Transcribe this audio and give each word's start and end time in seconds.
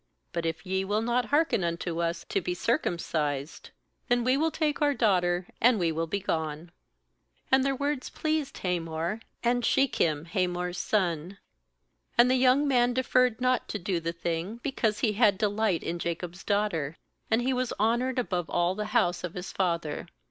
17But 0.33 0.45
if 0.47 0.65
ye 0.65 0.83
will 0.83 1.03
not 1.03 1.25
hearken 1.25 1.63
unto 1.63 2.01
us, 2.01 2.25
to 2.27 2.41
be 2.41 2.55
circumcised; 2.55 3.69
then 4.07 4.23
will 4.23 4.39
we 4.41 4.49
take 4.49 4.81
our 4.81 4.95
daughter, 4.95 5.45
and 5.61 5.77
we 5.77 5.91
will 5.91 6.07
be 6.07 6.19
gone/ 6.19 6.71
18And 7.53 7.61
their 7.61 7.75
words 7.75 8.09
pleased 8.09 8.57
Hamor, 8.57 9.19
and 9.43 9.63
Shechem 9.63 10.25
Hamor's 10.25 10.79
son. 10.79 11.37
19And 12.17 12.27
the 12.29 12.35
young 12.35 12.67
man 12.67 12.95
deferred 12.95 13.39
not 13.39 13.67
to 13.69 13.77
do 13.77 13.99
the 13.99 14.11
thing, 14.11 14.59
because 14.63 15.01
he 15.01 15.13
had 15.13 15.37
delight 15.37 15.83
in 15.83 15.99
Jacob's 15.99 16.43
daughter. 16.43 16.97
And 17.29 17.43
he 17.43 17.53
was 17.53 17.71
honoured 17.79 18.17
above 18.17 18.49
all 18.49 18.73
the 18.73 18.85
house 18.97 19.23
of 19.23 19.35
his 19.35 19.51
father. 19.51 20.07